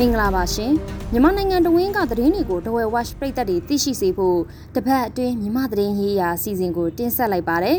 [0.00, 0.72] မင်္ဂလာပါရှင်
[1.12, 4.38] မြန်မာနိုင်ငံတဝင်းကသတင်းတွေကိုတဝဲ watch ပရိသတ်တွေသိရှိစေဖို့
[4.74, 7.78] တပတ်အတွင်းမြန်မာသတင်းရေးရာအစီအစဉ်ကိုတင်ဆက်လိုက်ပါတယ်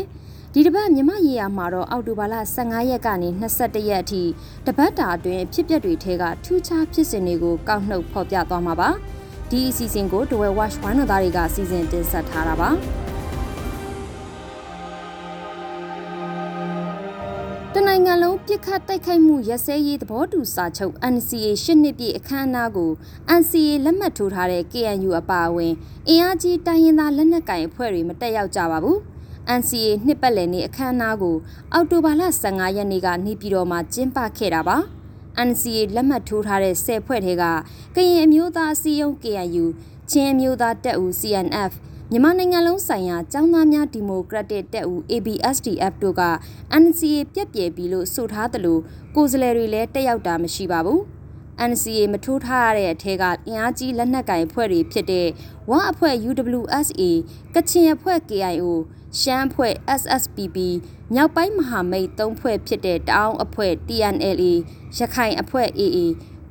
[0.54, 4.22] ဒီတပတ်မြန်မာရေးရာမှာတော့အောက်တိုဘာလ15ရက်ကနေ21ရက်အထိ
[4.66, 8.90] တပတ်တာအတွင်းဖြစ်ပျက်တွေထဲကထူးခြားဖြစ်စဉ်တွေကိုကောက်နှုတ်ဖော်ပြသွားမှာပါ
[9.50, 12.70] ဒီအစီအစဉ်ကိုတဝဲ watch ဝိုင်းတော်သားတွေကစီစဉ်တင်ဆက်ထားတာပါ
[17.74, 22.90] တနိုင်ငံလုံးပြစ်ခတ်တိုက်ခိုက်မှုရစဲရေးသဘောတူစာချုပ် NCA ရှစ်နှစ်ပြည့်အခမ်းအနားကို
[23.40, 25.72] NCA လက်မှတ်ထိုးထားတဲ့ KNU အပါအဝင်
[26.08, 28.98] အင်အားကြီးတိုင်းရင်းသားလက်နက်ကိုင်အဖွဲ့တွေမတက်ရောက်ကြပါဘူး။
[29.58, 31.36] NCA နှစ်ပတ်လည်နေ့အခမ်းအနားကို
[31.72, 34.76] အောက်တိုဘာလ15ရက်နေ့ကနေပြည်တော်မှာကျင်းပခဲ့တာပါ။
[35.48, 37.44] NCA လက်မှတ်ထိုးထားတဲ့10ဖွဲ့ထဲက
[37.94, 39.64] ကရင်အမျိုးသားအစည်းအရုံး KNU
[40.10, 41.72] ချင်းအမျိုးသားတပ်ဦး CNF
[42.12, 46.22] မြန်မာနိုင်ငံလုံးဆိုင်ရာចောင်းသားများဒီမိုကရက်တစ်တပ်ဦး ABSDF တို့က
[46.82, 48.78] NCA ပြက်ပြယ်ပြီလို့ဆိုထားသလို
[49.14, 51.00] ကိုယ်စားလှယ်တွေလည်းတက်ရောက်တာမရှိပါဘူး။
[51.70, 55.28] NCA မထိုးထားရတဲ့အထက်ကအင်အားကြီးလက်နက်ကိုင်အဖွဲ့တွေဖြစ်တဲ့
[55.70, 57.02] ဝအဖွဲ့ UWSA
[57.54, 58.64] ကချင်အဖွဲ့ KIO
[59.18, 60.56] ရှမ်းအဖွဲ့ SSPP
[61.14, 64.52] မြောက်ပိုင်းမဟာမိတ်၃ဖွဲ့ဖြစ်တဲ့တအောင်းအဖွဲ့ TNLA
[64.96, 65.98] ရခိုင်အဖွဲ့ AA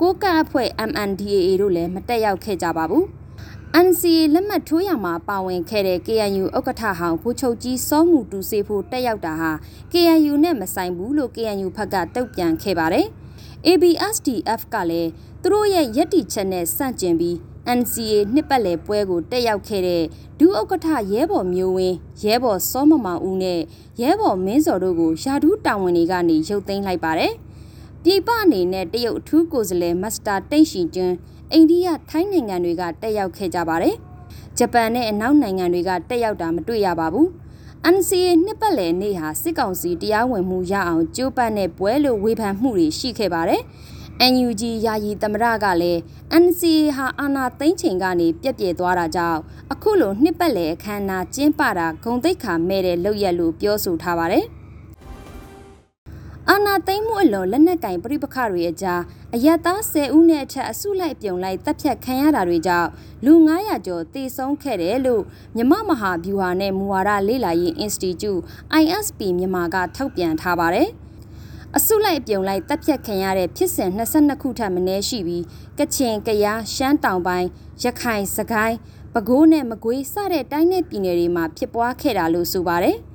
[0.01, 3.07] ကိုကန့်အဖွဲ့ MNDAA တို့လည်းမတက်ရောက်ခဲ့ကြပါဘူး။
[3.75, 9.51] NCA လက်မှတ်ထိုးရမှာပါဝင်ခဲ့တဲ့ KNU ဥက္ကဋ္ဌဟောင်းဘူချုပ်ကြီးစောမှုတူစေဖို့တက်ရောက်တာဟာ
[9.91, 13.07] KNU နဲ့မဆိုင်ဘူးလို့ KNU ဘက်ကတုံ့ပြန်ခဲ့ပါတယ်။
[13.67, 15.09] ABSDF ကလည်း
[15.41, 17.35] သူတို့ရဲ့ယက်တီချက်နဲ့စန့်ကျင်ပြီး
[17.79, 20.03] NCA နှစ်ပတ်လည်ပွဲကိုတက်ရောက်ခဲ့တဲ့
[20.39, 23.61] ဒုဥက္ကဋ္ဌရဲဘော်မျိုးဝင်းရဲဘော်စောမမောင်ဦးနဲ့
[24.01, 27.33] ရဲဘော်မင်းစော်တို့ကိုယာဒူးတာဝန်တွေကနေရုပ်သိမ်းလိုက်ပါတယ်။
[28.03, 31.15] ပြည်ပအနေနဲ့တရုတ်အထူးကိုယ်စားလှယ်မစ္စတာတိန့်ရှီကျွန်း
[31.53, 33.95] အိန္ဒိယထိုင်းနိုင်ငံတွေကတက်ရောက်ခဲ့ကြပါတယ်။
[34.57, 37.27] ဂျပန်နဲ့အနောက်နိုင်ငံတွေကတက်ရောက်တာမတွေ့ရပါဘူး။
[37.95, 43.61] NCA နှစ်ပတ်လည်နေ့ဟာစစ်ကောင်စီတရားဝင်မှုရအောင်ကြိုးပမ်းတဲ့ပွဲလို့ဝေဖန်မှုတွေရှိခဲ့ပါတယ်။
[44.33, 45.99] NUG ယာယီသမရကလည်း
[46.43, 49.39] NCA ဟာအာဏာသိမ်းချိန်ကနေပြက်ပြယ်သွားတာကြောင့်
[49.71, 54.45] အခုလိုနှစ်ပတ်လည်အခမ်းအနားကျင်းပတာဂုံတိတ်ခါမဲ့တဲ့လုပ်ရက်လို့ပြောဆိုထားပါတယ်။
[56.51, 59.01] အာနာသိမ့်မှုအလွန်လက်နက်ကင်ပြိပခတွေအကြား
[59.35, 62.89] အယက်သား10ဦးနဲ့အထက်အစုလိုက်ပြုံလိုက်တပ်ဖြတ်ခံရတာတွေကြောင့်
[63.25, 65.23] လူ900ကျော်သေဆုံးခဲ့တယ်လို့
[65.55, 68.41] မြမမဟာဗျူဟာနဲ့မူဝါဒလေ့လာရေး Institute
[68.81, 70.89] ISP မြန်မာကထုတ်ပြန်ထားပါတယ်။
[71.77, 75.43] အစုလိုက်ပြုံလိုက်တပ်ဖြတ်ခံရတဲ့ဖြစ်စဉ်22ခုထပ်မင်းရှိပြီး
[75.79, 77.47] ကချင်ကယားရှမ်းတောင်ပိုင်း
[77.83, 78.77] ရခိုင်စကိုင်း
[79.13, 82.97] ပဲခူးနဲ့မကွေးစတဲ့တိုင်းနယ်ပြည်နယ်တွေမှာဖြစ်ပွားခဲ့တာလို့ဆိုပါတယ်။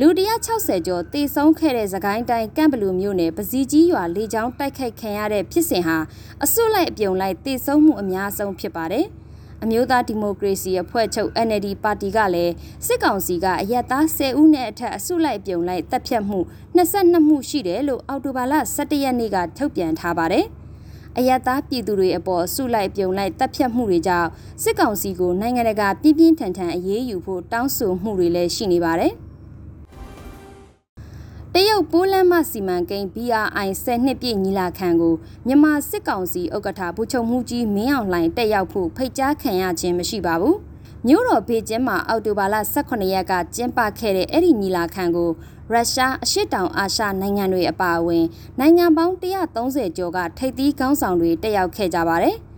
[0.00, 0.08] လူ
[0.46, 5.96] 160ကျော်တေဆုံးခဲ့တဲ့သခိုင်းတိုင်းကန့်ဘလူမြို့နယ်ပစီကြီးရွာလေကြောင်းတိုက်ခိုက်ခံရတဲ့ဖြစ်စဉ်ဟာ
[6.44, 9.06] အစွတ်လိုက်အပြုံလိုက်တေဆုံးမှုအများဆုံးဖြစ်ပါတယ်။
[9.62, 12.52] အမျိုးသားဒီမိုကရေစီအဖွဲ့ချုပ် NLD ပါတီကလည်း
[12.86, 16.38] စစ်ကောင်စီကအရက်သား10ဦးနဲ့အထက်အစုလိုက်ပြုံလိုက်တပ်ဖြတ်မှု
[16.76, 20.44] 22မှုရှိတယ်လို့အော်တိုဘာလ17ရက်နေ့ကထုတ်ပြန်ထားပါတယ်။
[21.18, 24.28] အယက်သားပြည်သူတွေအပေါ်ဆုလိုက်ပြုံလိုက်တပ်ဖြတ်မှုတွေကြောင့်
[24.62, 29.14] စစ်ကောင်စီကိုနိုင်ငံတကာပြင်းပြင်းထန်ထန်အရေးယူဖို့တောင်းဆိုမှုတွေလည်းရှိနေပါတယ်။
[31.56, 35.14] တရုတ်ပိုးလမ်းမစီမံကိန်း BRI 10နှစ်ပြည့်ညီလာခံကို
[35.46, 40.56] မြန်မာစစ်ကောင်စီဥက္ကဋ္ဌဗိုလ်ချုပ်မှုကြီးမင်းအောင်လှိုင်တက်ရောက်ဖို့ဖိတ်ကြားခံရခြင်းမရှိပါဘူး။
[41.06, 45.30] မြို့တော်ဘေကျင်းမှာအောက်တိုဘာလ18ရက်ကကျင်းပခဲ့တဲ့အဲ့ဒီညီလာခံကို
[45.72, 48.24] ရုရှားအရှေ့တောင်အာရှနိုင်ငံတွေအပါအဝင်
[48.58, 49.14] နိုင်ငံပေါင်း
[49.56, 52.36] 130ကျော်ကထိပ်သီးခေါင်းဆောင်တွေတက်ရောက်ခဲ့ကြပါတယ်။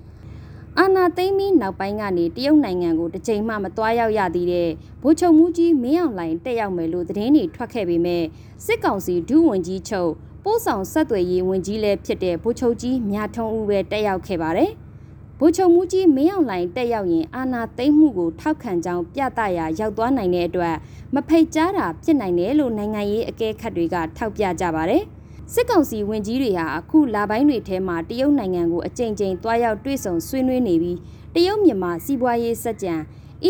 [0.81, 4.71] အာနာသိမ့်ပြီးနောက်ပိုင်းကနေတရုတ်နိုင်ငံကိုတစ်ချိန်မှမသွားရောက်ရသေးတဲ့
[5.03, 8.23] ဗိုလ်ချုပ်မှုကြီးမင်းအောင်လှိုင်တက်ရောက်မယ်လို့သတင်းတွေထွက်ခဲ့ပေမဲ့
[8.65, 10.11] စစ်ကောင်စီဒုဝန်ကြီးချုပ်
[10.45, 14.71] ပို့ဆောင်ဆက်သွယ်ရေးဝန်ကြီးလည်းဖြစ်တဲ့ဗိုလ်ချုပ်ကြီးမြထုံးဦးပဲတက်ရောက်ခဲ့ပါတယ်။
[15.39, 20.75] ဗိုလ်ချုပ်မှုကြီးမင်းအောင်လှိုင်တက်ရောက်ရင်အာနာသိမ့်မှုကိုထောက်ခံကြောင်းပြသရာရောက်သွားနိုင်တဲ့အတွက်
[21.15, 25.05] မဖိတ်ကြားတာဖြစ်နိုင်တယ်လို့နိုင်ငံရေးအကဲခတ်တွေကထောက်ပြကြပါတယ်။
[25.53, 30.99] စစ်ကောင်စီဝင်ကြီးတွေဟာအခုလပိုင်းတွေထဲမှာတရုတ်နိုင်ငံကိုအကြိမ်ကြိမ်တွားရောက်တွေ့ဆုံဆွေးနွေးနေပြီး
[31.35, 32.95] တရုတ်မြန်မာစီးပွားရေးစက်ကြံ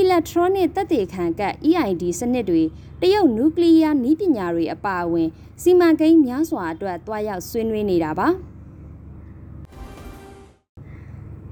[0.00, 2.62] electronic သက်သေခံကတ် EID စနစ်တွေ
[3.00, 5.28] တရုတ်နျူကလ িয়ার နည်းပညာတွေအပါအဝင်
[5.63, 8.28] စီမံကိန်းများစွာအတွက်တွားရောက်ဆွေးနွေးနေတာပါ။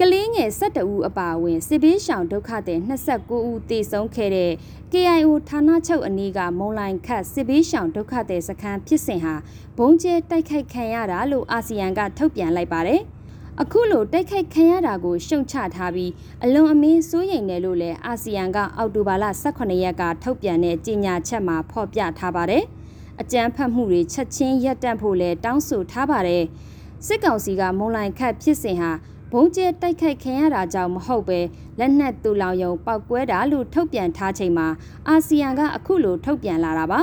[0.00, 4.52] ကလေးငယ်12ဦးအပါအဝင်စစ်ဘေးရှောင်ဒုက္ခသည်29ဦးသေဆုံးခဲ့တဲ့
[4.92, 9.34] KIO ဌာနချုပ်အနီးကမုံလိုင်ခတ်စစ်ဘေးရှောင်ဒုက္ခသည်စခန်းဖြစ်စဉ်ဟာ
[9.78, 13.00] ဘုံကျဲတိုက်ခိုက်ခံရတာလို့အာဆီယံကထုတ်ပြန်လိုက်ပါတယ်။
[13.60, 16.12] အခုလိုတိုက်ခိုက်ခံရတာကိုရှုံချထားပြီး
[16.44, 22.64] အလွန်အမင်းစိုးရိမ်တယ်လို့လည်းအာဆီယံကအောက်တိုဘာလ18ရက်ကထုတ်ပြန်တဲ့ကြေညာချက်မှာဖော်ပြထားပါတယ်။
[23.20, 26.44] အကြမ်းဖက်မှုတွေချက်ချင်းရပ်တန့်ဖို့လည်းတောင်းဆိုထားပါတယ်။
[27.06, 28.90] စစ်ကောင်စီကမုံလိုင်ခတ်ဖြစ်စဉ်ဟာ
[29.34, 31.40] ဘုံကျဲတိုက်ခိုက်ခံရတာကြောင့်မဟုတ်ပဲ
[31.78, 34.66] လက်နက်တူလောင်ယုံပောက်ကွဲတာလို့ထုတ်ပြန်ထားချိန်မှာ
[35.08, 37.00] အာဆီယံကအခုလိုထုတ်ပြန်လာတာပါ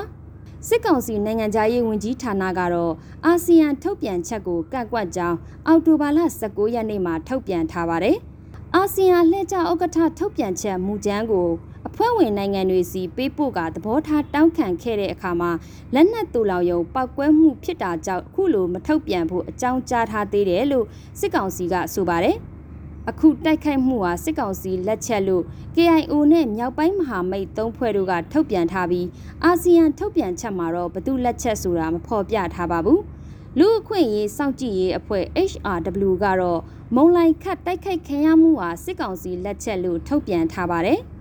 [0.67, 2.93] စစ်ကောင်စီနိုင်ငံသားရေးဝန်ကြီးဌာနကတော့
[3.25, 5.37] အာဆီယံထုတ်ပြန်ချက်ကိုကန့်ကွက်ကြောင်း
[5.67, 8.17] အောက်တိုဘာလ19ရက်နေ့မှာထုတ်ပြန်ထားပါတယ်။
[8.75, 15.51] အာဆီယံလှည့်ကျဥက္ကဋ္ဌထုတ်ပြန်ချက်မူကြမ်းကိုအ ဖွဲ့ဝင်နိုင်ငံတွေစီပေးပို့ကသဘောထားတောင်းခံခဲ့တဲ့အခါမှာ
[15.93, 20.85] လက်နက်တူလောင်ယုံပောက်ကွဲမှုဖြစ်တာကြောင့်အခုလိုမထုတ်ပြန်ဖို့အကြောင်းကြားထားသေးတယ်လို့
[21.19, 22.37] စစ်ကောင်စီကဆိုပါတယ်။
[23.09, 25.43] အခုတိုက်ခိုက်မှုဟာစစ်ကောင်စီလက်ချက်လို့
[25.75, 29.07] KIO နဲ့မြောက်ပိုင်းမဟာမိတ်သုံးဖွဲ့တို့ကထုတ်ပြန်ထားပြီး
[29.43, 32.99] အာဆီယံထုတ်ပြန်ချက်မှာတော့ဘသူလက်ချက်ဆိုတာမဖော်ပြထားပါဘူး။
[33.59, 36.61] လူအခွင့်ရေးစောင့်ကြည့်ရေးအဖွဲ့ HRW ကတော့
[36.95, 41.01] မုံလိုက်ခတ်တိုက်ခိုက်ခံရမှုဟာစစ်ကောင်စီလက်ချက်လို့ထုတ်ပြန်ထားပါတယ်။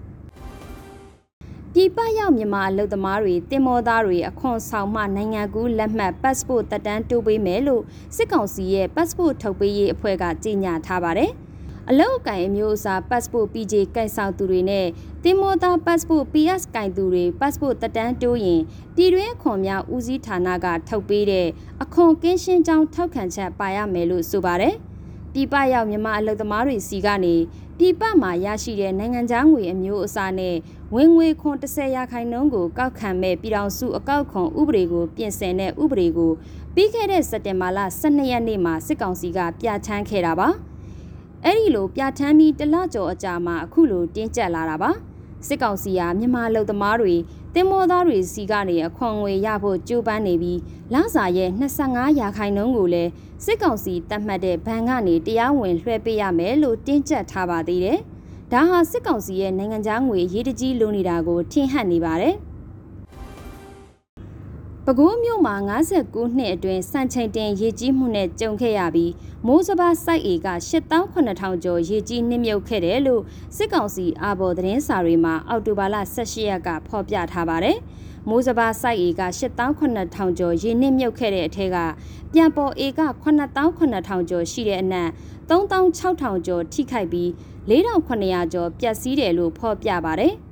[1.74, 7.82] ပြည်ပရောက်မြန်မာအလုပ်သမားတွေတင်မောသားတွေအခွန်ဆောင်မှနိုင်ငံကူးလက်မှတ် passport တက်တန်းတိုးပေးမယ်လို့
[8.16, 11.30] စစ်ကောင်စီရဲ့ passport ထုတ်ပေးရေးအဖွဲ့ကကြေညာထားပါတယ်။
[11.88, 14.86] အလောက်အကင်အမျိုးအစား passport PJ ကိုင်ဆောင်သူတွေနဲ့
[15.24, 18.62] တင်မောသား passport PS ကိုင်သူတွေ passport တက်တန်းတိုးရင်
[18.96, 21.48] ပြည်တွင်းအခွန်များဦးစီးဌာနကထုတ်ပေးတဲ့
[21.82, 24.76] အခွန်ကင်းရှင်းကြောင်းထောက်ခံချက်ပါရမယ်လို့ဆိုပါတယ်။
[25.32, 27.34] ပြည်ပရောက်မြန်မာအလုပ်သမားတွေစီကနေ
[27.80, 30.56] ပြည်ပမှာရရှိတဲ့နိုင်ငံခြားငွေအမျိုးအစားနဲ့
[30.94, 36.32] ဝင်ငွေခွန်30ရာခိုင်နှုန်းကိုကောက်ခံမဲ့ပြည်ထောင်စုအကောက်ခွန်ဥပဒေကိုပြင်ဆင်တဲ့ဥပဒေကို
[36.75, 40.48] ပြီးခဲ့တဲ့စက်တင်ဘာလ12ရက်နေ့မှာစစ်ကောင်စီကပြဋ္ဌာန်းခဲ့တာပါ။
[41.44, 44.90] အဲ့ဒီလိုပြဋ္ဌာန်းပြီးတလကျော်အကြာမှာအခုလိုတင်းကျပ်လာတာပါ။
[45.46, 47.14] စစ်ကောင်စီကမြန်မာလူသမားတွေ
[47.54, 50.60] တင်မောသားတွေစီကနေအခွန်ငွေရဖို့ကြိုးပမ်းနေပြီး
[50.94, 51.50] လစာရဲ့
[51.82, 53.10] 25ရာခိုင်နှုန်းကိုလည်း
[53.44, 57.98] စစ်ကောင်စီတတ်မှတ်တဲ့ဘဏ်ကနေတရားဝင်လွှဲပေးရမယ်လို့တင်းကျပ်ထားပါသေးတယ်။
[58.52, 62.34] ဒါဟာစစ်ကောင်စီရဲ့နိုင်ငံခြားငွေရေးတကြီးလိုနေတာကိုထင်ဟပ်နေပါတယ်။
[64.90, 65.55] ပဲခူးမြို့မှာ
[65.96, 69.12] 59နှစ်အတွင်းစံချိန်တင်ရေကြီးမှုနဲ့ကြုံခဲ့ရပြီး
[69.46, 73.23] မိုးစပါးစိုက်ဧက8800ကျော်ရေကြီးနှိမ့်မြုပ်ခဲ့တယ်လို့
[73.56, 77.76] စစ်ကောင်စီအာဘော်သတင်းစာတွေမှာအောက်တိုဘာလ18ရက်ကဖော်ပြထားပါတယ်။
[78.29, 81.76] မိုးစပါးစိုက်ဧက8800ကျော်ရေနှိမ့်မြုပ်ခဲ့တဲ့အထက်က
[82.32, 85.08] ပြန်ပေါ်ဧက8800ကျော်ရှိတဲ့အနက်
[85.50, 87.29] 3600ကျော်ထိခိုက်ပြီး
[87.70, 90.35] 4900ကျော်ပျက်စီးတယ်လို့ဖော်ပြပါတယ်။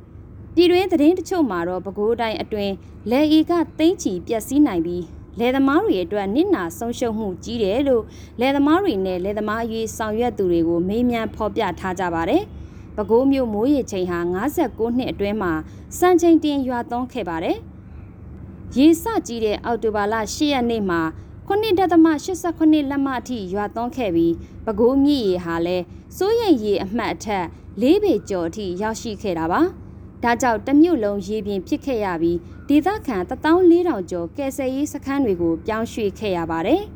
[0.59, 2.75] ပြည်တွင်းသတင်းတချို့မှာတော့ပဲခူးတိုင်းအတွင်း
[3.11, 5.05] လယ်ဧကသိန်းချီပျက်စီးနိုင်ပြီး
[5.39, 8.05] လယ်သမားတွေအတွက်နစ်နာဆုံးရှုံးမှုကြီးတယ်လို့
[8.41, 12.43] လယ်သမားတွေနဲ့လယ်သမားအရေးဆောင်ရွက်သူတွေကိုမေးမြန်းဖော်ပြထားကြပါတယ်။
[12.97, 15.53] ပဲခူးမြို့မိုးရေချိန်ဟာ59နှစ်အတွင်းမှာ
[15.99, 17.57] စံချိန်တင်ရွာသွန်းခဲ့ပါတယ်။
[18.77, 21.01] ရေစကြီးတဲ့အောက်တိုဘာလ10ရက်နေ့မှာ
[21.49, 25.85] 9.89လက်မအထိရွာသွန်းခဲ့ပြီးပဲခူးမြစ်ရေဟာလည်း
[26.17, 27.45] စိုးရိမ်ရေအမှတ်အထက်
[27.83, 29.63] ၄ပေကျော်အထိရောက်ရှိခဲ့တာပါ။
[30.27, 32.39] ဒါကြောင့်တမြို့လုံးရေပြင်ဖြစ်ခဲ့ရပြီး
[32.69, 36.83] ဒေသခံ14000ကျော်ကယ်ဆယ်ရေးစခန်းတွေကိုပြောင်းရွှေ့ခဲ့ရပါတယ်။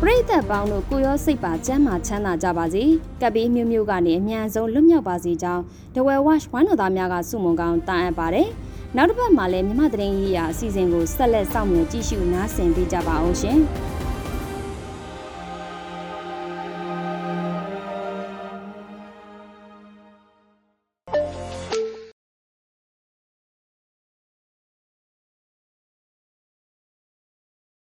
[0.00, 2.82] ပရိသတ်ပေါင်းတို့ကိုရောစိတ်ပါကျမ်းမာချမ်းသာကြပါစေ။
[3.20, 5.62] ကပ်ပြီးမျိုးမျိုးကနေအမြန်ဆုံးလွတ်မြောက်ပါစေကြောင်း
[5.94, 8.48] ဒဝဲဝက်ဝိုင်းတော်သားများကစုမုံကောင်းတာအပ်ပါတယ်။
[8.96, 13.58] နောက်တစ်ပတ်မှာလည်းမြမသတင်းရေးရာအစီအစဉ်ကိုဆက်လက်စောင့်မျှော်ကြည့်ရှုနားဆင်ပေးကြပါအောင်ရှင်။